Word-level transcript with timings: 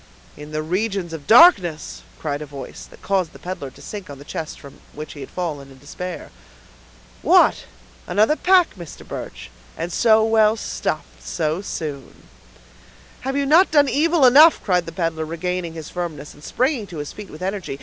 "In 0.35 0.49
the 0.51 0.63
regions 0.63 1.13
of 1.13 1.27
darkness!" 1.27 2.01
cried 2.17 2.41
a 2.41 2.47
voice 2.47 2.87
that 2.87 3.03
caused 3.03 3.33
the 3.33 3.37
peddler 3.37 3.69
to 3.69 3.83
sink 3.83 4.09
on 4.09 4.17
the 4.17 4.25
chest 4.25 4.59
from 4.59 4.81
which 4.93 5.13
he 5.13 5.19
had 5.19 5.29
risen, 5.37 5.71
in 5.71 5.77
despair. 5.77 6.31
"What! 7.21 7.65
another 8.07 8.35
pack, 8.35 8.73
Mr. 8.75 9.07
Birch, 9.07 9.51
and 9.77 9.93
so 9.93 10.25
well 10.25 10.55
stuffed 10.57 11.21
so 11.21 11.61
soon!" 11.61 12.23
"Have 13.19 13.37
you 13.37 13.45
not 13.45 13.69
done 13.69 13.87
evil 13.87 14.25
enough?" 14.25 14.59
cried 14.63 14.87
the 14.87 14.91
peddler, 14.91 15.23
regaining 15.23 15.73
his 15.75 15.89
firmness, 15.89 16.33
and 16.33 16.43
springing 16.43 16.87
on 16.91 16.97
his 16.97 17.13
feet 17.13 17.29
with 17.29 17.43
energy. 17.43 17.79